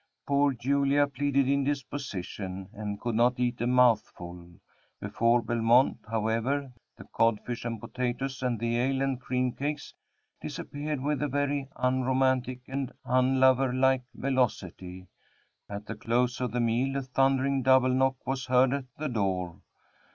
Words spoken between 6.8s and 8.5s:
the codfish and potatoes,